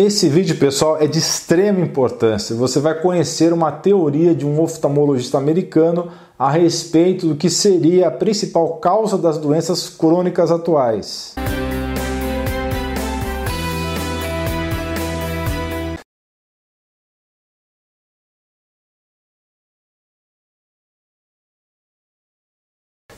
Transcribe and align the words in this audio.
Esse 0.00 0.28
vídeo, 0.28 0.56
pessoal, 0.56 0.96
é 1.02 1.08
de 1.08 1.18
extrema 1.18 1.80
importância. 1.80 2.54
Você 2.54 2.78
vai 2.78 3.02
conhecer 3.02 3.52
uma 3.52 3.72
teoria 3.72 4.32
de 4.32 4.46
um 4.46 4.62
oftalmologista 4.62 5.38
americano 5.38 6.12
a 6.38 6.48
respeito 6.48 7.26
do 7.26 7.34
que 7.34 7.50
seria 7.50 8.06
a 8.06 8.10
principal 8.12 8.76
causa 8.76 9.18
das 9.18 9.38
doenças 9.38 9.88
crônicas 9.88 10.52
atuais. 10.52 11.34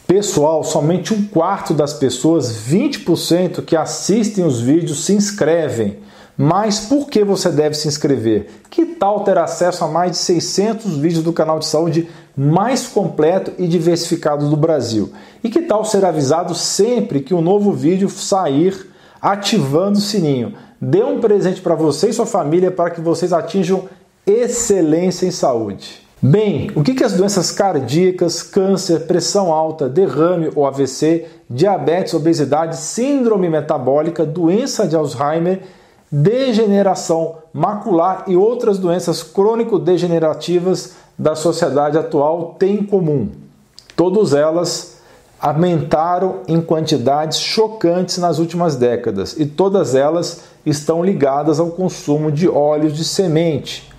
Pessoal, 0.06 0.64
somente 0.64 1.12
um 1.12 1.26
quarto 1.26 1.74
das 1.74 1.92
pessoas, 1.92 2.50
20% 2.50 3.62
que 3.66 3.76
assistem 3.76 4.46
os 4.46 4.62
vídeos 4.62 5.04
se 5.04 5.12
inscrevem. 5.12 6.08
Mas 6.43 6.80
por 6.80 7.07
que 7.07 7.22
você 7.22 7.50
deve 7.50 7.75
se 7.75 7.86
inscrever? 7.86 8.46
Que 8.71 8.86
tal 8.86 9.25
ter 9.25 9.36
acesso 9.36 9.85
a 9.85 9.89
mais 9.89 10.12
de 10.12 10.17
600 10.17 10.96
vídeos 10.96 11.22
do 11.22 11.35
canal 11.35 11.58
de 11.58 11.66
saúde 11.66 12.08
mais 12.35 12.86
completo 12.86 13.53
e 13.58 13.68
diversificado 13.68 14.49
do 14.49 14.57
Brasil? 14.57 15.13
E 15.44 15.50
que 15.50 15.61
tal 15.61 15.85
ser 15.85 16.03
avisado 16.03 16.54
sempre 16.54 17.21
que 17.21 17.35
um 17.35 17.43
novo 17.43 17.72
vídeo 17.72 18.08
sair 18.08 18.90
ativando 19.21 19.99
o 19.99 20.00
sininho? 20.00 20.54
Dê 20.80 21.04
um 21.04 21.21
presente 21.21 21.61
para 21.61 21.75
você 21.75 22.08
e 22.08 22.13
sua 22.14 22.25
família 22.25 22.71
para 22.71 22.88
que 22.88 23.02
vocês 23.02 23.35
atinjam 23.35 23.85
excelência 24.27 25.27
em 25.27 25.30
saúde. 25.30 26.00
Bem, 26.22 26.71
o 26.75 26.82
que, 26.82 27.04
as 27.04 27.13
doenças 27.13 27.52
cardíacas, 27.52 28.43
câncer, 28.43 29.00
pressão 29.00 29.52
alta, 29.52 29.91
derrame 29.91 30.50
ou 30.57 30.66
AVC, 30.66 31.27
diabetes, 31.50 32.14
obesidade, 32.14 32.78
síndrome 32.78 33.50
metabólica, 33.50 34.25
doença 34.25 34.86
de 34.86 34.97
Alzheimer, 34.97 35.61
degeneração 36.11 37.37
macular 37.53 38.25
e 38.27 38.37
outras 38.37 38.78
doenças 38.78 39.23
crônico-degenerativas 39.23 40.94
da 41.19 41.34
sociedade 41.34 41.98
atual 41.98 42.56
têm 42.58 42.77
em 42.77 42.84
comum? 42.84 43.28
Todas 43.94 44.33
elas 44.33 44.98
aumentaram 45.41 46.41
em 46.48 46.61
quantidades 46.61 47.39
chocantes 47.39 48.19
nas 48.19 48.39
últimas 48.39 48.77
décadas 48.77 49.39
e 49.39 49.47
todas 49.47 49.94
elas 49.94 50.44
estão 50.67 51.02
ligadas 51.02 51.58
ao 51.61 51.70
consumo 51.70 52.30
de 52.30 52.48
óleos 52.48 52.95
de 52.95 53.05
semente 53.05 53.91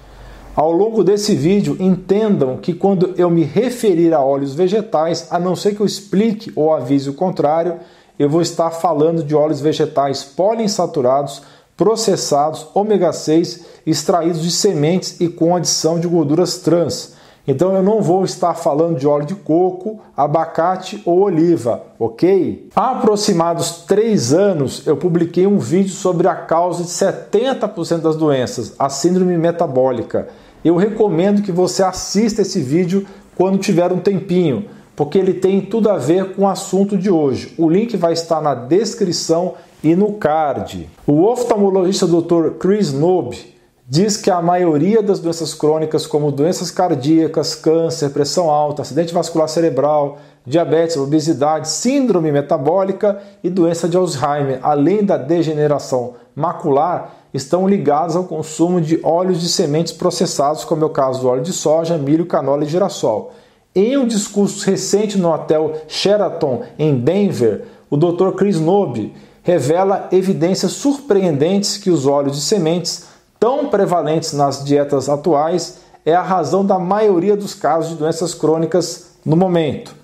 ao 0.56 0.72
longo 0.72 1.04
desse 1.04 1.34
vídeo, 1.34 1.78
entendam 1.80 2.58
que 2.58 2.74
quando 2.74 3.14
eu 3.18 3.30
me 3.30 3.44
referir 3.44 4.14
a 4.14 4.22
óleos 4.22 4.54
vegetais, 4.54 5.28
a 5.32 5.40
não 5.40 5.56
ser 5.56 5.76
que 5.76 5.82
eu 5.82 5.86
explique 5.86 6.52
ou 6.56 6.74
avise 6.74 7.10
o 7.10 7.14
contrário, 7.14 7.80
eu 8.20 8.30
vou 8.30 8.42
estar 8.42 8.70
falando 8.70 9.24
de 9.24 9.34
óleos 9.34 9.62
vegetais 9.62 10.24
poliinsaturados, 10.24 11.42
processados, 11.76 12.68
ômega 12.74 13.12
6, 13.12 13.66
extraídos 13.86 14.42
de 14.42 14.52
sementes 14.52 15.20
e 15.20 15.28
com 15.28 15.56
adição 15.56 16.00
de 16.00 16.08
gorduras 16.08 16.58
trans. 16.60 17.14
Então 17.48 17.76
eu 17.76 17.82
não 17.82 18.02
vou 18.02 18.24
estar 18.24 18.54
falando 18.54 19.00
de 19.00 19.08
óleo 19.08 19.26
de 19.26 19.36
coco, 19.36 20.00
abacate 20.16 21.02
ou 21.06 21.22
oliva, 21.22 21.82
ok? 21.98 22.70
Há 22.76 22.92
aproximados 22.92 23.84
três 23.88 24.32
anos 24.32 24.86
eu 24.86 24.96
publiquei 24.96 25.48
um 25.48 25.58
vídeo 25.58 25.92
sobre 25.92 26.28
a 26.28 26.36
causa 26.36 26.84
de 26.84 26.90
70% 26.90 28.02
das 28.02 28.16
doenças, 28.16 28.76
a 28.78 28.90
síndrome 28.90 29.38
metabólica. 29.38 30.28
Eu 30.64 30.76
recomendo 30.76 31.42
que 31.42 31.52
você 31.52 31.82
assista 31.82 32.44
esse 32.44 32.62
vídeo 32.62 33.08
quando 33.36 33.58
tiver 33.58 33.92
um 33.92 34.00
tempinho, 34.00 34.68
porque 34.96 35.18
ele 35.18 35.34
tem 35.34 35.62
tudo 35.62 35.90
a 35.90 35.98
ver 35.98 36.36
com 36.36 36.44
o 36.44 36.48
assunto 36.48 36.96
de 36.96 37.10
hoje. 37.10 37.56
O 37.58 37.68
link 37.68 37.98
vai 37.98 38.14
estar 38.14 38.40
na 38.40 38.54
descrição 38.54 39.56
e 39.84 39.96
no 39.96 40.14
card. 40.14 40.90
O 41.08 41.24
oftalmologista 41.24 42.06
Dr. 42.06 42.52
Chris 42.60 42.94
Nobe 42.94 43.52
diz 43.88 44.16
que 44.16 44.32
a 44.32 44.42
maioria 44.42 45.02
das 45.02 45.20
doenças 45.20 45.54
crônicas, 45.54 46.08
como 46.08 46.32
doenças 46.32 46.72
cardíacas, 46.72 47.56
câncer, 47.56 48.10
pressão 48.12 48.50
alta, 48.50 48.84
acidente 48.84 49.14
vascular 49.14 49.50
cerebral, 49.50 50.20
diabetes, 50.46 50.96
obesidade, 50.96 51.68
síndrome 51.68 52.32
metabólica 52.32 53.22
e 53.44 53.50
doença 53.50 53.90
de 53.90 53.98
Alzheimer, 53.98 54.60
além 54.62 55.04
da 55.04 55.18
degeneração 55.18 56.14
macular, 56.34 57.16
estão 57.34 57.68
ligadas 57.68 58.16
ao 58.16 58.24
consumo 58.24 58.80
de 58.80 59.00
óleos 59.04 59.42
de 59.42 59.50
sementes 59.50 59.94
processados, 59.94 60.64
como 60.64 60.84
é 60.84 60.86
o 60.86 60.90
caso 60.90 61.22
do 61.22 61.28
óleo 61.28 61.44
de 61.44 61.54
soja, 61.54 61.98
milho, 61.98 62.26
canola 62.26 62.64
e 62.64 62.68
girassol. 62.68 63.34
Em 63.76 63.98
um 63.98 64.06
discurso 64.06 64.70
recente 64.70 65.18
no 65.18 65.32
hotel 65.34 65.74
Sheraton, 65.88 66.64
em 66.78 66.96
Denver, 66.98 67.66
o 67.90 67.98
Dr. 67.98 68.32
Chris 68.38 68.60
Nobe 68.60 69.14
revela 69.44 70.08
evidências 70.12 70.72
surpreendentes 70.74 71.78
que 71.78 71.90
os 71.90 72.06
óleos 72.06 72.36
de 72.36 72.42
sementes 72.44 73.06
tão 73.40 73.70
prevalentes 73.70 74.34
nas 74.34 74.64
dietas 74.64 75.10
atuais 75.10 75.80
é 76.06 76.14
a 76.14 76.22
razão 76.22 76.66
da 76.66 76.78
maioria 76.78 77.36
dos 77.36 77.54
casos 77.54 77.92
de 77.92 77.96
doenças 77.96 78.34
crônicas 78.34 79.12
no 79.26 79.36
momento. 79.36 79.96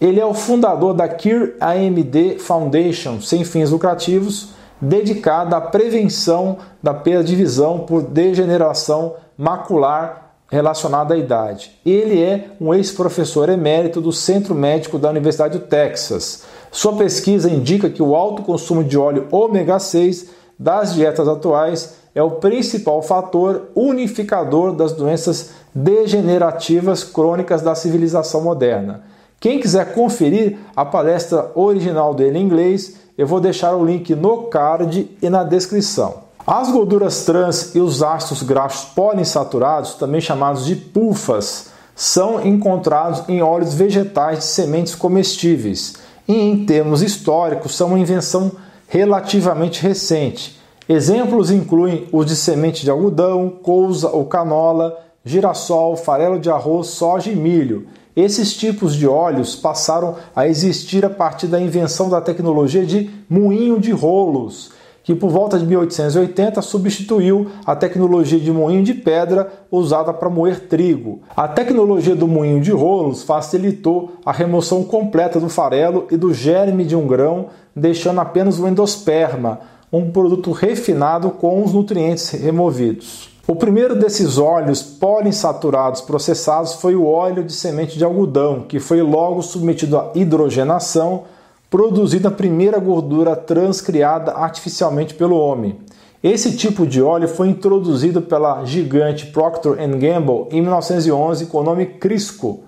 Ele 0.00 0.18
é 0.18 0.24
o 0.24 0.34
fundador 0.34 0.94
da 0.94 1.08
Cure 1.08 1.54
AMD 1.60 2.38
Foundation, 2.38 3.20
sem 3.20 3.44
fins 3.44 3.70
lucrativos, 3.70 4.50
dedicada 4.80 5.56
à 5.56 5.60
prevenção 5.60 6.58
da 6.82 6.94
perda 6.94 7.24
de 7.24 7.36
visão 7.36 7.80
por 7.80 8.02
degeneração 8.02 9.14
macular 9.36 10.19
relacionada 10.50 11.14
à 11.14 11.16
idade. 11.16 11.70
Ele 11.86 12.22
é 12.22 12.48
um 12.60 12.74
ex-professor 12.74 13.48
emérito 13.48 14.00
do 14.00 14.12
Centro 14.12 14.54
Médico 14.54 14.98
da 14.98 15.08
Universidade 15.08 15.58
do 15.58 15.64
Texas. 15.64 16.42
Sua 16.72 16.96
pesquisa 16.96 17.48
indica 17.48 17.88
que 17.88 18.02
o 18.02 18.14
alto 18.14 18.42
consumo 18.42 18.82
de 18.82 18.98
óleo 18.98 19.28
ômega 19.30 19.78
6 19.78 20.28
das 20.58 20.94
dietas 20.94 21.28
atuais 21.28 21.94
é 22.14 22.22
o 22.22 22.32
principal 22.32 23.00
fator 23.02 23.68
unificador 23.74 24.72
das 24.72 24.92
doenças 24.92 25.50
degenerativas 25.72 27.04
crônicas 27.04 27.62
da 27.62 27.74
civilização 27.74 28.40
moderna. 28.40 29.04
Quem 29.38 29.60
quiser 29.60 29.94
conferir 29.94 30.58
a 30.76 30.84
palestra 30.84 31.50
original 31.54 32.12
dele 32.12 32.38
em 32.38 32.42
inglês, 32.42 32.96
eu 33.16 33.26
vou 33.26 33.40
deixar 33.40 33.74
o 33.74 33.84
link 33.84 34.14
no 34.14 34.44
card 34.44 35.10
e 35.22 35.30
na 35.30 35.44
descrição. 35.44 36.29
As 36.46 36.70
gorduras 36.70 37.24
trans 37.24 37.74
e 37.74 37.80
os 37.80 38.02
ácidos 38.02 38.42
graxos 38.42 38.86
poliinsaturados, 38.94 39.94
também 39.94 40.20
chamados 40.20 40.64
de 40.64 40.74
pulfas, 40.74 41.70
são 41.94 42.44
encontrados 42.44 43.28
em 43.28 43.42
óleos 43.42 43.74
vegetais 43.74 44.38
de 44.38 44.44
sementes 44.44 44.94
comestíveis. 44.94 45.96
E, 46.26 46.34
em 46.34 46.64
termos 46.64 47.02
históricos, 47.02 47.74
são 47.74 47.88
uma 47.88 47.98
invenção 47.98 48.52
relativamente 48.88 49.82
recente. 49.82 50.58
Exemplos 50.88 51.50
incluem 51.50 52.08
os 52.10 52.26
de 52.26 52.34
semente 52.34 52.82
de 52.82 52.90
algodão, 52.90 53.50
couza 53.62 54.08
ou 54.08 54.24
canola, 54.24 54.98
girassol, 55.24 55.94
farelo 55.94 56.40
de 56.40 56.50
arroz, 56.50 56.88
soja 56.88 57.30
e 57.30 57.36
milho. 57.36 57.86
Esses 58.16 58.56
tipos 58.56 58.96
de 58.96 59.06
óleos 59.06 59.54
passaram 59.54 60.16
a 60.34 60.48
existir 60.48 61.04
a 61.04 61.10
partir 61.10 61.46
da 61.46 61.60
invenção 61.60 62.08
da 62.08 62.20
tecnologia 62.20 62.84
de 62.84 63.10
moinho 63.28 63.78
de 63.78 63.92
rolos, 63.92 64.72
que 65.02 65.14
por 65.14 65.30
volta 65.30 65.58
de 65.58 65.66
1880 65.66 66.60
substituiu 66.62 67.48
a 67.64 67.74
tecnologia 67.74 68.38
de 68.38 68.52
moinho 68.52 68.82
de 68.82 68.94
pedra 68.94 69.50
usada 69.70 70.12
para 70.12 70.28
moer 70.28 70.68
trigo. 70.68 71.20
A 71.36 71.48
tecnologia 71.48 72.14
do 72.14 72.28
moinho 72.28 72.60
de 72.60 72.70
rolos 72.70 73.22
facilitou 73.22 74.12
a 74.24 74.32
remoção 74.32 74.84
completa 74.84 75.40
do 75.40 75.48
farelo 75.48 76.06
e 76.10 76.16
do 76.16 76.32
germe 76.34 76.84
de 76.84 76.94
um 76.94 77.06
grão, 77.06 77.46
deixando 77.74 78.20
apenas 78.20 78.58
o 78.58 78.68
endosperma, 78.68 79.60
um 79.92 80.10
produto 80.10 80.52
refinado 80.52 81.30
com 81.30 81.64
os 81.64 81.72
nutrientes 81.72 82.30
removidos. 82.30 83.30
O 83.48 83.56
primeiro 83.56 83.96
desses 83.96 84.38
óleos 84.38 84.80
poliinsaturados 84.80 86.00
processados 86.00 86.74
foi 86.74 86.94
o 86.94 87.04
óleo 87.04 87.42
de 87.42 87.52
semente 87.52 87.98
de 87.98 88.04
algodão, 88.04 88.60
que 88.60 88.78
foi 88.78 89.02
logo 89.02 89.42
submetido 89.42 89.98
à 89.98 90.12
hidrogenação, 90.14 91.24
produzindo 91.70 92.26
a 92.26 92.32
primeira 92.32 92.80
gordura 92.80 93.36
trans 93.36 93.80
criada 93.80 94.32
artificialmente 94.32 95.14
pelo 95.14 95.36
homem. 95.36 95.78
Esse 96.22 96.56
tipo 96.56 96.84
de 96.84 97.00
óleo 97.00 97.28
foi 97.28 97.48
introduzido 97.48 98.20
pela 98.20 98.64
gigante 98.64 99.26
Procter 99.26 99.76
Gamble 99.96 100.48
em 100.50 100.60
1911 100.60 101.46
com 101.46 101.58
o 101.58 101.62
nome 101.62 101.86
Crisco. 101.86 102.60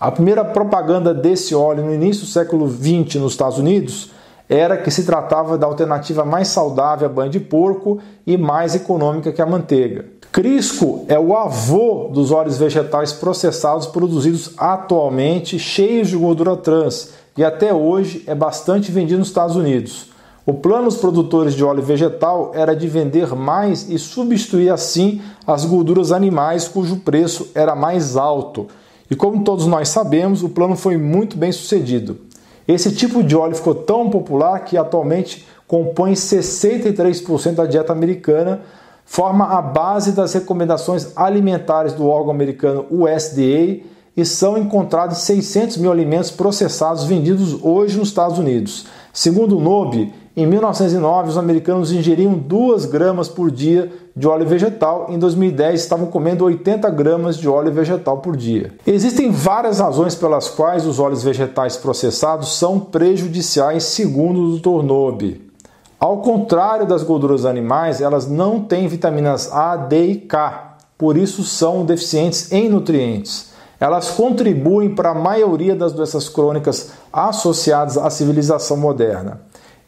A 0.00 0.10
primeira 0.10 0.44
propaganda 0.44 1.12
desse 1.12 1.54
óleo 1.54 1.84
no 1.84 1.94
início 1.94 2.24
do 2.24 2.30
século 2.30 2.68
XX 2.68 3.16
nos 3.16 3.32
Estados 3.32 3.58
Unidos 3.58 4.10
era 4.48 4.76
que 4.76 4.90
se 4.90 5.04
tratava 5.04 5.58
da 5.58 5.66
alternativa 5.66 6.24
mais 6.24 6.48
saudável 6.48 7.06
à 7.06 7.10
banha 7.10 7.30
de 7.30 7.40
porco 7.40 7.98
e 8.26 8.36
mais 8.36 8.74
econômica 8.74 9.32
que 9.32 9.42
a 9.42 9.46
manteiga. 9.46 10.06
Crisco 10.32 11.04
é 11.08 11.18
o 11.18 11.36
avô 11.36 12.10
dos 12.12 12.30
óleos 12.30 12.58
vegetais 12.58 13.12
processados 13.12 13.86
produzidos 13.86 14.52
atualmente, 14.56 15.58
cheios 15.58 16.08
de 16.08 16.16
gordura 16.16 16.56
trans, 16.56 17.12
e 17.36 17.44
até 17.44 17.72
hoje 17.72 18.24
é 18.26 18.34
bastante 18.34 18.90
vendido 18.90 19.18
nos 19.18 19.28
Estados 19.28 19.56
Unidos. 19.56 20.10
O 20.46 20.54
plano 20.54 20.84
dos 20.84 20.96
produtores 20.96 21.54
de 21.54 21.64
óleo 21.64 21.82
vegetal 21.82 22.52
era 22.54 22.74
de 22.74 22.86
vender 22.86 23.34
mais 23.34 23.90
e 23.90 23.98
substituir 23.98 24.70
assim 24.70 25.20
as 25.46 25.64
gorduras 25.64 26.12
animais, 26.12 26.68
cujo 26.68 26.98
preço 26.98 27.48
era 27.54 27.74
mais 27.74 28.16
alto. 28.16 28.68
E 29.10 29.16
como 29.16 29.42
todos 29.42 29.66
nós 29.66 29.88
sabemos, 29.88 30.42
o 30.42 30.48
plano 30.48 30.76
foi 30.76 30.96
muito 30.96 31.36
bem 31.36 31.50
sucedido. 31.50 32.18
Esse 32.66 32.94
tipo 32.94 33.22
de 33.22 33.36
óleo 33.36 33.56
ficou 33.56 33.74
tão 33.74 34.08
popular 34.08 34.60
que 34.60 34.76
atualmente 34.76 35.46
compõe 35.66 36.12
63% 36.12 37.54
da 37.54 37.66
dieta 37.66 37.92
americana, 37.92 38.60
forma 39.04 39.46
a 39.46 39.60
base 39.60 40.12
das 40.12 40.32
recomendações 40.32 41.12
alimentares 41.16 41.92
do 41.92 42.06
órgão 42.08 42.30
americano 42.30 42.86
USDA 42.90 43.82
e 44.16 44.24
são 44.24 44.56
encontrados 44.56 45.18
600 45.18 45.76
mil 45.76 45.92
alimentos 45.92 46.30
processados 46.30 47.04
vendidos 47.04 47.58
hoje 47.62 47.98
nos 47.98 48.08
Estados 48.08 48.38
Unidos. 48.38 48.86
Segundo 49.12 49.58
o 49.58 49.60
NOB, 49.60 50.12
em 50.36 50.46
1909 50.46 51.30
os 51.30 51.38
americanos 51.38 51.92
ingeriam 51.92 52.34
2 52.34 52.84
gramas 52.84 53.28
por 53.28 53.50
dia 53.50 53.90
de 54.14 54.26
óleo 54.26 54.46
vegetal, 54.46 55.06
em 55.08 55.18
2010 55.18 55.80
estavam 55.80 56.06
comendo 56.06 56.44
80 56.44 56.88
gramas 56.90 57.38
de 57.38 57.48
óleo 57.48 57.72
vegetal 57.72 58.18
por 58.18 58.36
dia. 58.36 58.72
Existem 58.86 59.30
várias 59.30 59.80
razões 59.80 60.14
pelas 60.14 60.48
quais 60.48 60.86
os 60.86 60.98
óleos 60.98 61.22
vegetais 61.22 61.76
processados 61.76 62.58
são 62.58 62.78
prejudiciais, 62.78 63.84
segundo 63.84 64.40
o 64.40 64.58
Dr. 64.58 64.84
Nobe. 64.84 65.46
Ao 65.98 66.18
contrário 66.18 66.86
das 66.86 67.02
gorduras 67.02 67.46
animais, 67.46 68.02
elas 68.02 68.28
não 68.28 68.60
têm 68.60 68.86
vitaminas 68.86 69.50
A, 69.50 69.76
D 69.76 70.06
e 70.06 70.16
K, 70.16 70.76
por 70.98 71.16
isso 71.16 71.42
são 71.42 71.84
deficientes 71.84 72.52
em 72.52 72.68
nutrientes. 72.68 73.55
Elas 73.78 74.10
contribuem 74.10 74.94
para 74.94 75.10
a 75.10 75.14
maioria 75.14 75.74
das 75.74 75.92
doenças 75.92 76.28
crônicas 76.28 76.92
associadas 77.12 77.98
à 77.98 78.08
civilização 78.10 78.76
moderna. 78.76 79.40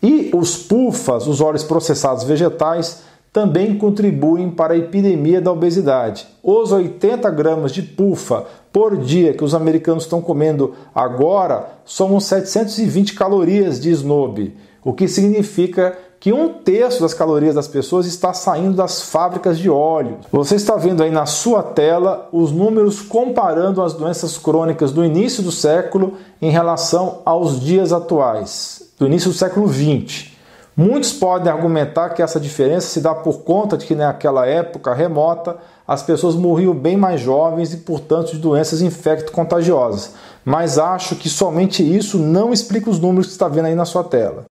E 0.03 0.31
os 0.35 0.57
PUFAs, 0.57 1.27
os 1.27 1.41
óleos 1.41 1.65
processados 1.65 2.25
vegetais, 2.25 3.03
também 3.33 3.77
contribuem 3.77 4.51
para 4.51 4.75
a 4.75 4.77
epidemia 4.77 5.41
da 5.41 5.53
obesidade. 5.53 6.27
Os 6.43 6.73
80 6.73 7.31
gramas 7.31 7.73
de 7.73 7.83
pufa 7.83 8.47
por 8.73 8.97
dia 8.97 9.35
que 9.35 9.45
os 9.45 9.55
americanos 9.55 10.05
estão 10.05 10.21
comendo 10.21 10.75
agora 10.95 11.69
somam 11.85 12.21
720 12.21 13.15
calorias 13.15 13.81
de 13.81 13.91
snob, 13.91 14.55
o 14.85 14.93
que 14.93 15.07
significa 15.07 15.97
que 16.21 16.33
um 16.33 16.49
terço 16.49 17.01
das 17.01 17.15
calorias 17.15 17.55
das 17.55 17.69
pessoas 17.69 18.07
está 18.07 18.33
saindo 18.33 18.77
das 18.77 19.03
fábricas 19.03 19.59
de 19.59 19.71
óleo. 19.71 20.19
Você 20.33 20.57
está 20.57 20.77
vendo 20.77 21.03
aí 21.03 21.11
na 21.11 21.27
sua 21.27 21.63
tela 21.63 22.29
os 22.33 22.51
números 22.51 23.01
comparando 23.01 23.83
as 23.83 23.95
doenças 23.95 24.37
crônicas 24.37 24.91
do 24.91 25.05
início 25.05 25.43
do 25.43 25.53
século 25.53 26.15
em 26.43 26.51
relação 26.51 27.21
aos 27.25 27.61
dias 27.61 27.93
atuais, 27.93 28.91
do 28.99 29.07
início 29.07 29.31
do 29.31 29.37
século 29.37 29.67
20. 29.67 30.37
Muitos 30.77 31.13
podem 31.13 31.53
argumentar 31.53 32.11
que 32.11 32.23
essa 32.23 32.39
diferença 32.39 32.87
se 32.87 33.01
dá 33.01 33.13
por 33.13 33.41
conta 33.41 33.77
de 33.77 33.85
que 33.85 33.97
naquela 33.97 34.47
época 34.47 34.95
remota 34.95 35.57
as 35.87 36.03
pessoas 36.03 36.37
morriam 36.37 36.73
bem 36.73 36.97
mais 36.97 37.21
jovens 37.21 37.73
e, 37.73 37.79
portanto, 37.79 38.31
de 38.31 38.39
doenças 38.39 38.81
infecto-contagiosas. 38.81 40.13
Mas 40.45 40.79
acho 40.79 41.17
que 41.17 41.29
somente 41.29 41.83
isso 41.83 42.17
não 42.19 42.53
explica 42.53 42.89
os 42.89 43.01
números 43.01 43.27
que 43.27 43.33
está 43.33 43.49
vendo 43.49 43.67
aí 43.67 43.75
na 43.75 43.85
sua 43.85 44.05
tela. 44.05 44.45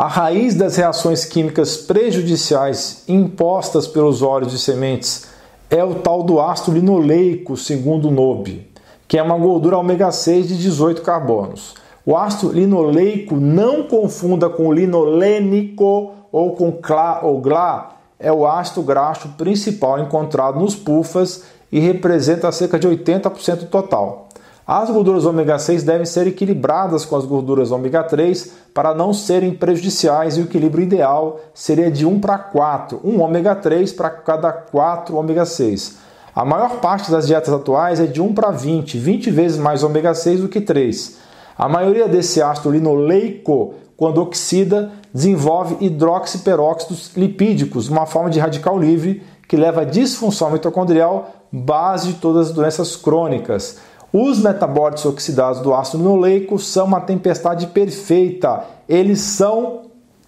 A 0.00 0.06
raiz 0.06 0.54
das 0.54 0.76
reações 0.76 1.26
químicas 1.26 1.76
prejudiciais 1.76 3.04
impostas 3.06 3.86
pelos 3.86 4.22
óleos 4.22 4.50
de 4.50 4.58
sementes 4.58 5.26
é 5.68 5.84
o 5.84 5.96
tal 5.96 6.22
do 6.22 6.40
ácido 6.40 6.72
linoleico, 6.72 7.54
segundo 7.54 8.08
o 8.08 8.10
NOB 8.10 8.70
que 9.06 9.18
é 9.18 9.22
uma 9.22 9.36
gordura 9.36 9.76
ômega 9.76 10.10
6 10.10 10.48
de 10.48 10.56
18 10.56 11.02
carbonos. 11.02 11.74
O 12.06 12.16
ácido 12.16 12.50
linoleico 12.50 13.36
não 13.36 13.82
confunda 13.82 14.48
com 14.48 14.72
linolênico 14.72 16.12
ou 16.32 16.52
com 16.52 16.72
clá 16.72 17.20
ou 17.22 17.38
glá, 17.38 17.96
é 18.18 18.32
o 18.32 18.46
ácido 18.46 18.82
graxo 18.82 19.28
principal 19.36 19.98
encontrado 19.98 20.58
nos 20.58 20.74
pufas 20.74 21.42
e 21.70 21.78
representa 21.78 22.50
cerca 22.50 22.78
de 22.78 22.88
80% 22.88 23.56
do 23.56 23.66
total. 23.66 24.28
As 24.72 24.88
gorduras 24.88 25.26
ômega 25.26 25.58
6 25.58 25.82
devem 25.82 26.06
ser 26.06 26.28
equilibradas 26.28 27.04
com 27.04 27.16
as 27.16 27.24
gorduras 27.24 27.72
ômega 27.72 28.04
3 28.04 28.52
para 28.72 28.94
não 28.94 29.12
serem 29.12 29.52
prejudiciais 29.52 30.36
e 30.36 30.42
o 30.42 30.44
equilíbrio 30.44 30.84
ideal 30.84 31.40
seria 31.52 31.90
de 31.90 32.06
1 32.06 32.20
para 32.20 32.38
4, 32.38 33.00
1 33.02 33.20
ômega 33.20 33.56
3 33.56 33.92
para 33.92 34.10
cada 34.10 34.52
4 34.52 35.16
ômega 35.16 35.44
6. 35.44 35.98
A 36.32 36.44
maior 36.44 36.78
parte 36.78 37.10
das 37.10 37.26
dietas 37.26 37.52
atuais 37.52 37.98
é 37.98 38.06
de 38.06 38.22
1 38.22 38.32
para 38.32 38.52
20, 38.52 38.96
20 38.96 39.30
vezes 39.32 39.58
mais 39.58 39.82
ômega 39.82 40.14
6 40.14 40.42
do 40.42 40.48
que 40.48 40.60
3. 40.60 41.16
A 41.58 41.68
maioria 41.68 42.06
desse 42.06 42.40
ácido 42.40 42.70
linoleico, 42.70 43.74
quando 43.96 44.22
oxida, 44.22 44.92
desenvolve 45.12 45.84
hidroxiperóxidos 45.84 47.10
lipídicos, 47.16 47.88
uma 47.88 48.06
forma 48.06 48.30
de 48.30 48.38
radical 48.38 48.78
livre 48.78 49.20
que 49.48 49.56
leva 49.56 49.80
à 49.80 49.84
disfunção 49.84 50.48
mitocondrial, 50.48 51.28
base 51.50 52.12
de 52.12 52.14
todas 52.20 52.50
as 52.50 52.54
doenças 52.54 52.94
crônicas. 52.94 53.89
Os 54.12 54.40
metabólitos 54.40 55.04
oxidados 55.06 55.60
do 55.60 55.72
ácido 55.72 55.98
linoleico 55.98 56.58
são 56.58 56.86
uma 56.86 57.00
tempestade 57.00 57.68
perfeita. 57.68 58.64
Eles 58.88 59.20
são 59.20 59.82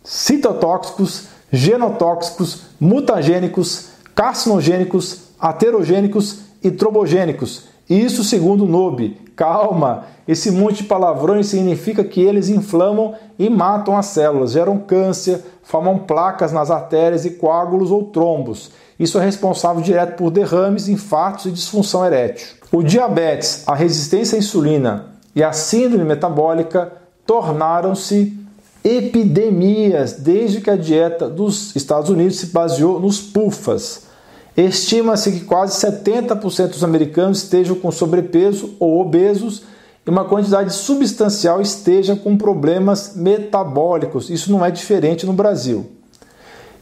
citotóxicos, 0.05 1.25
genotóxicos, 1.50 2.62
mutagênicos, 2.81 3.88
carcinogênicos, 4.14 5.23
aterogênicos 5.38 6.40
e 6.62 6.70
trobogênicos. 6.70 7.64
Isso 7.90 8.23
segundo 8.23 8.64
o 8.64 8.69
NOB. 8.69 9.17
Calma, 9.42 10.04
esse 10.28 10.52
monte 10.52 10.76
de 10.76 10.84
palavrões 10.84 11.48
significa 11.48 12.04
que 12.04 12.22
eles 12.22 12.48
inflamam 12.48 13.14
e 13.36 13.50
matam 13.50 13.96
as 13.96 14.06
células, 14.06 14.52
geram 14.52 14.78
câncer, 14.78 15.40
formam 15.64 15.98
placas 15.98 16.52
nas 16.52 16.70
artérias 16.70 17.24
e 17.24 17.30
coágulos 17.30 17.90
ou 17.90 18.04
trombos. 18.04 18.70
Isso 19.00 19.18
é 19.18 19.24
responsável 19.24 19.82
direto 19.82 20.16
por 20.16 20.30
derrames, 20.30 20.86
infartos 20.86 21.46
e 21.46 21.50
disfunção 21.50 22.06
erétil. 22.06 22.54
O 22.70 22.84
diabetes, 22.84 23.64
a 23.66 23.74
resistência 23.74 24.36
à 24.36 24.38
insulina 24.38 25.06
e 25.34 25.42
a 25.42 25.52
síndrome 25.52 26.04
metabólica 26.04 26.92
tornaram-se 27.26 28.38
epidemias 28.84 30.12
desde 30.12 30.60
que 30.60 30.70
a 30.70 30.76
dieta 30.76 31.28
dos 31.28 31.74
Estados 31.74 32.10
Unidos 32.10 32.38
se 32.38 32.46
baseou 32.46 33.00
nos 33.00 33.20
PUFAs 33.20 34.12
Estima-se 34.56 35.32
que 35.32 35.40
quase 35.40 35.84
70% 35.84 36.70
dos 36.70 36.84
americanos 36.84 37.43
estejam 37.43 37.76
com 37.76 37.90
sobrepeso 37.90 38.75
ou 38.78 39.00
obesos 39.00 39.62
e 40.06 40.10
uma 40.10 40.25
quantidade 40.25 40.75
substancial 40.75 41.60
esteja 41.60 42.16
com 42.16 42.37
problemas 42.37 43.12
metabólicos. 43.14 44.28
Isso 44.28 44.50
não 44.52 44.64
é 44.64 44.70
diferente 44.70 45.25
no 45.25 45.32
Brasil. 45.32 45.87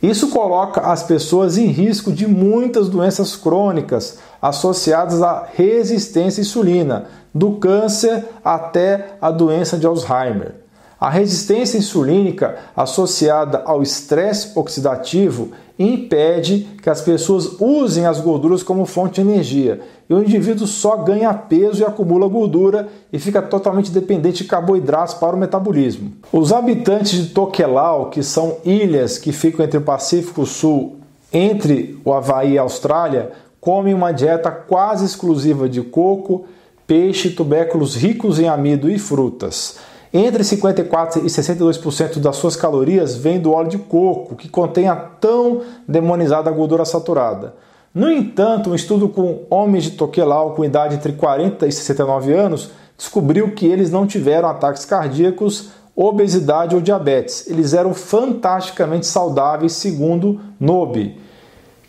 Isso 0.02 0.28
coloca 0.28 0.80
as 0.80 1.02
pessoas 1.02 1.58
em 1.58 1.66
risco 1.66 2.10
de 2.10 2.26
muitas 2.26 2.88
doenças 2.88 3.36
crônicas 3.36 4.18
associadas 4.40 5.22
à 5.22 5.46
resistência 5.54 6.40
à 6.40 6.42
insulina, 6.42 7.04
do 7.32 7.52
câncer 7.52 8.24
até 8.42 9.16
a 9.20 9.30
doença 9.30 9.76
de 9.76 9.86
Alzheimer. 9.86 10.54
A 10.98 11.08
resistência 11.08 11.78
insulínica 11.78 12.58
associada 12.74 13.62
ao 13.64 13.82
estresse 13.82 14.58
oxidativo 14.58 15.52
impede 15.80 16.68
que 16.82 16.90
as 16.90 17.00
pessoas 17.00 17.56
usem 17.58 18.04
as 18.04 18.20
gorduras 18.20 18.62
como 18.62 18.84
fonte 18.84 19.14
de 19.14 19.28
energia. 19.28 19.80
E 20.08 20.12
o 20.12 20.22
indivíduo 20.22 20.66
só 20.66 20.98
ganha 20.98 21.32
peso 21.32 21.80
e 21.80 21.84
acumula 21.84 22.28
gordura 22.28 22.88
e 23.10 23.18
fica 23.18 23.40
totalmente 23.40 23.90
dependente 23.90 24.42
de 24.42 24.48
carboidratos 24.48 25.14
para 25.14 25.34
o 25.34 25.38
metabolismo. 25.38 26.12
Os 26.30 26.52
habitantes 26.52 27.12
de 27.12 27.30
Tokelau, 27.30 28.10
que 28.10 28.22
são 28.22 28.58
ilhas 28.62 29.16
que 29.16 29.32
ficam 29.32 29.64
entre 29.64 29.78
o 29.78 29.82
Pacífico 29.82 30.44
Sul, 30.44 30.96
entre 31.32 31.98
o 32.04 32.12
Havaí 32.12 32.52
e 32.52 32.58
a 32.58 32.62
Austrália, 32.62 33.30
comem 33.58 33.94
uma 33.94 34.12
dieta 34.12 34.50
quase 34.50 35.06
exclusiva 35.06 35.66
de 35.66 35.80
coco, 35.80 36.44
peixe, 36.86 37.30
tubérculos 37.30 37.96
ricos 37.96 38.38
em 38.38 38.48
amido 38.48 38.90
e 38.90 38.98
frutas. 38.98 39.78
Entre 40.12 40.42
54% 40.42 41.18
e 41.18 41.26
62% 41.26 42.18
das 42.18 42.36
suas 42.36 42.56
calorias 42.56 43.14
vem 43.14 43.38
do 43.38 43.52
óleo 43.52 43.68
de 43.68 43.78
coco, 43.78 44.34
que 44.34 44.48
contém 44.48 44.88
a 44.88 44.96
tão 44.96 45.62
demonizada 45.86 46.50
gordura 46.50 46.84
saturada. 46.84 47.54
No 47.94 48.10
entanto, 48.10 48.70
um 48.70 48.74
estudo 48.74 49.08
com 49.08 49.42
homens 49.48 49.84
de 49.84 49.92
Tokelau 49.92 50.54
com 50.54 50.64
idade 50.64 50.96
entre 50.96 51.12
40 51.12 51.66
e 51.66 51.72
69 51.72 52.32
anos 52.32 52.70
descobriu 52.98 53.52
que 53.52 53.66
eles 53.66 53.90
não 53.90 54.06
tiveram 54.06 54.48
ataques 54.48 54.84
cardíacos, 54.84 55.70
obesidade 55.94 56.74
ou 56.74 56.80
diabetes. 56.80 57.48
Eles 57.48 57.72
eram 57.72 57.94
fantasticamente 57.94 59.06
saudáveis, 59.06 59.72
segundo 59.72 60.40
Nobe. 60.58 61.20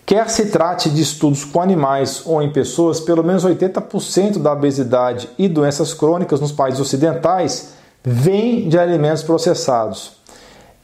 Quer 0.05 0.29
se 0.29 0.47
trate 0.47 0.89
de 0.89 1.01
estudos 1.01 1.43
com 1.43 1.61
animais 1.61 2.21
ou 2.25 2.41
em 2.41 2.51
pessoas, 2.51 2.99
pelo 2.99 3.23
menos 3.23 3.45
80% 3.45 4.39
da 4.39 4.53
obesidade 4.53 5.29
e 5.37 5.47
doenças 5.47 5.93
crônicas 5.93 6.39
nos 6.39 6.51
países 6.51 6.79
ocidentais 6.79 7.80
vem 8.03 8.67
de 8.67 8.77
alimentos 8.77 9.24
processados. 9.24 10.13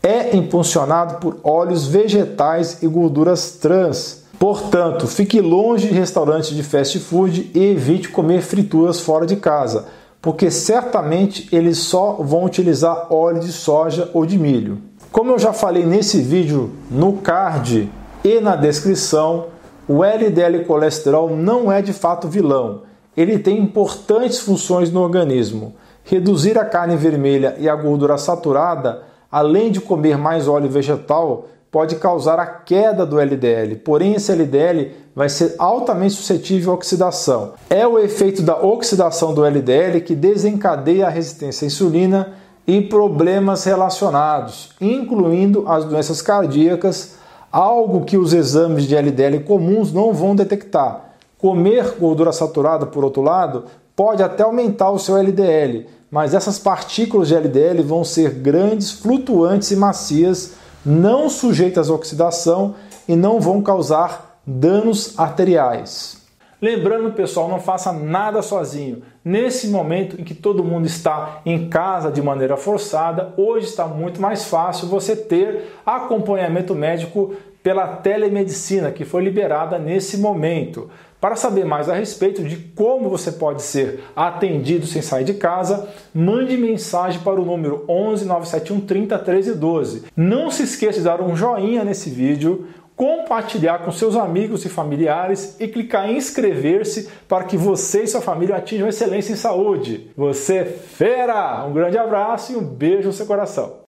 É 0.01 0.35
impulsionado 0.35 1.15
por 1.15 1.37
óleos 1.43 1.87
vegetais 1.87 2.81
e 2.81 2.87
gorduras 2.87 3.51
trans. 3.51 4.23
Portanto, 4.39 5.07
fique 5.07 5.41
longe 5.41 5.87
de 5.87 5.93
restaurantes 5.93 6.55
de 6.55 6.61
fast 6.61 6.99
food 6.99 7.51
e 7.53 7.71
evite 7.71 8.09
comer 8.09 8.41
frituras 8.41 8.99
fora 8.99 9.25
de 9.25 9.35
casa, 9.35 9.85
porque 10.21 10.51
certamente 10.51 11.49
eles 11.51 11.79
só 11.79 12.17
vão 12.19 12.45
utilizar 12.45 13.07
óleo 13.11 13.39
de 13.39 13.51
soja 13.51 14.11
ou 14.13 14.25
de 14.25 14.37
milho. 14.37 14.79
Como 15.11 15.31
eu 15.31 15.39
já 15.39 15.53
falei 15.53 15.83
nesse 15.83 16.21
vídeo 16.21 16.71
no 16.91 17.13
card 17.13 17.89
e 18.23 18.39
na 18.39 18.55
descrição, 18.55 19.47
o 19.87 20.03
LDL 20.03 20.65
colesterol 20.65 21.35
não 21.35 21.71
é 21.71 21.81
de 21.81 21.93
fato 21.93 22.27
vilão. 22.27 22.83
Ele 23.15 23.39
tem 23.39 23.57
importantes 23.57 24.39
funções 24.39 24.91
no 24.91 25.01
organismo 25.01 25.73
reduzir 26.07 26.57
a 26.57 26.65
carne 26.65 26.97
vermelha 26.97 27.55
e 27.59 27.69
a 27.69 27.75
gordura 27.75 28.17
saturada 28.17 29.05
além 29.31 29.71
de 29.71 29.79
comer 29.79 30.17
mais 30.17 30.47
óleo 30.47 30.69
vegetal, 30.69 31.45
pode 31.69 31.97
causar 31.97 32.39
a 32.39 32.45
queda 32.45 33.05
do 33.05 33.19
LDL, 33.19 33.75
porém 33.77 34.13
esse 34.15 34.31
LDL 34.31 34.91
vai 35.15 35.29
ser 35.29 35.55
altamente 35.57 36.15
suscetível 36.15 36.71
à 36.71 36.75
oxidação. 36.75 37.53
É 37.69 37.85
o 37.85 37.99
efeito 37.99 38.41
da 38.41 38.57
oxidação 38.57 39.33
do 39.33 39.45
LDL 39.45 40.01
que 40.01 40.15
desencadeia 40.15 41.07
a 41.07 41.09
resistência 41.09 41.65
à 41.65 41.67
insulina 41.67 42.33
e 42.65 42.81
problemas 42.81 43.63
relacionados, 43.63 44.71
incluindo 44.79 45.65
as 45.67 45.85
doenças 45.85 46.21
cardíacas, 46.21 47.15
algo 47.51 48.05
que 48.05 48.17
os 48.17 48.33
exames 48.33 48.85
de 48.85 48.95
LDL 48.95 49.41
comuns 49.41 49.91
não 49.91 50.13
vão 50.13 50.35
detectar. 50.35 51.15
Comer 51.37 51.95
gordura 51.99 52.31
saturada, 52.31 52.85
por 52.85 53.03
outro 53.03 53.21
lado, 53.21 53.65
pode 53.95 54.23
até 54.23 54.43
aumentar 54.43 54.91
o 54.91 54.99
seu 54.99 55.17
LDL, 55.17 55.85
mas 56.09 56.33
essas 56.33 56.57
partículas 56.57 57.27
de 57.27 57.35
LDL 57.35 57.83
vão 57.83 58.03
ser 58.03 58.31
grandes, 58.31 58.91
flutuantes 58.91 59.71
e 59.71 59.75
macias 59.75 60.53
não 60.85 61.29
sujeitas 61.29 61.89
à 61.89 61.93
oxidação 61.93 62.75
e 63.07 63.15
não 63.15 63.39
vão 63.39 63.61
causar 63.61 64.39
danos 64.45 65.19
arteriais. 65.19 66.17
Lembrando, 66.59 67.11
pessoal, 67.11 67.47
não 67.47 67.59
faça 67.59 67.91
nada 67.91 68.41
sozinho. 68.41 69.03
Nesse 69.23 69.67
momento 69.67 70.19
em 70.19 70.23
que 70.23 70.33
todo 70.33 70.63
mundo 70.63 70.87
está 70.87 71.41
em 71.45 71.69
casa 71.69 72.09
de 72.09 72.21
maneira 72.21 72.57
forçada, 72.57 73.33
hoje 73.37 73.67
está 73.67 73.85
muito 73.85 74.19
mais 74.19 74.45
fácil 74.45 74.87
você 74.87 75.15
ter 75.15 75.77
acompanhamento 75.85 76.73
médico 76.73 77.35
pela 77.67 77.85
telemedicina 77.85 78.93
que 78.93 79.03
foi 79.03 79.21
liberada 79.21 79.77
nesse 79.77 80.17
momento. 80.17 80.89
Para 81.19 81.35
saber 81.35 81.65
mais 81.65 81.89
a 81.89 81.93
respeito 81.93 82.41
de 82.41 82.55
como 82.55 83.09
você 83.09 83.29
pode 83.29 83.61
ser 83.61 84.05
atendido 84.15 84.87
sem 84.87 85.01
sair 85.01 85.25
de 85.25 85.33
casa, 85.33 85.85
mande 86.15 86.55
mensagem 86.55 87.19
para 87.19 87.41
o 87.41 87.43
número 87.43 87.83
11 87.89 88.23
971 88.23 88.79
30 88.85 89.19
13 89.19 89.53
12. 89.55 90.05
Não 90.15 90.49
se 90.49 90.63
esqueça 90.63 90.99
de 90.99 91.03
dar 91.03 91.19
um 91.19 91.35
joinha 91.35 91.83
nesse 91.83 92.09
vídeo, 92.09 92.67
compartilhar 92.95 93.79
com 93.79 93.91
seus 93.91 94.15
amigos 94.15 94.63
e 94.63 94.69
familiares 94.69 95.57
e 95.59 95.67
clicar 95.67 96.09
em 96.09 96.15
inscrever-se 96.15 97.09
para 97.27 97.43
que 97.43 97.57
você 97.57 98.03
e 98.03 98.07
sua 98.07 98.21
família 98.21 98.55
atinjam 98.55 98.87
excelência 98.87 99.33
em 99.33 99.35
saúde. 99.35 100.09
Você 100.15 100.55
é 100.59 100.63
fera! 100.63 101.65
Um 101.65 101.73
grande 101.73 101.97
abraço 101.97 102.53
e 102.53 102.55
um 102.55 102.63
beijo 102.63 103.07
no 103.07 103.13
seu 103.13 103.25
coração. 103.25 103.86